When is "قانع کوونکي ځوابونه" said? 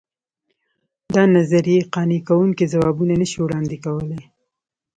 1.93-3.13